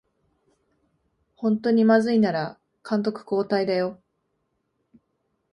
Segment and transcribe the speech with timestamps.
[1.35, 4.01] ほんとにまずいなら監督交代だよ